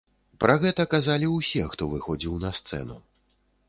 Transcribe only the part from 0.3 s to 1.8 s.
Пра гэта казалі ўсе,